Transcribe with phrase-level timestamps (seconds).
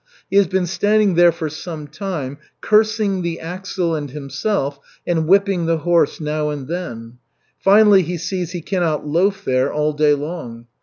[0.31, 5.67] He has been standing there for some time, cursing the axle and himself and whipping
[5.67, 7.19] the horse now and then.
[7.59, 10.65] Finally he sees he cannot loaf there all day long.